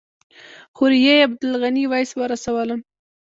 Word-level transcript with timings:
خوريي 0.77 1.13
عبدالغني 1.23 1.83
ویس 1.91 2.11
ورسولم. 2.17 2.79